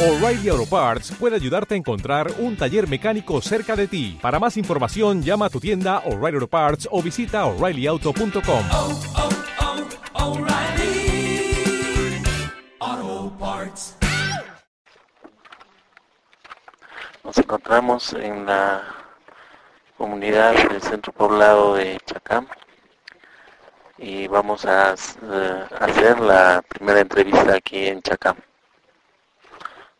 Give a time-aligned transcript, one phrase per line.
[0.00, 4.16] O'Reilly Auto Parts puede ayudarte a encontrar un taller mecánico cerca de ti.
[4.22, 8.64] Para más información, llama a tu tienda O'Reilly Auto Parts o visita oreillyauto.com.
[8.72, 9.00] oh,
[12.80, 13.96] oh, Parts.
[17.24, 18.84] Nos encontramos en la
[19.96, 22.46] comunidad del centro poblado de Chacam
[23.98, 28.36] y vamos a eh, hacer la primera entrevista aquí en Chacam.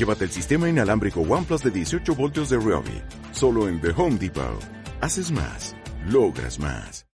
[0.00, 3.02] Llévate el sistema inalámbrico OnePlus de 18 voltios de Ryobi.
[3.32, 4.64] Solo en The Home Depot.
[5.02, 5.76] Haces más.
[6.06, 7.04] Logras más.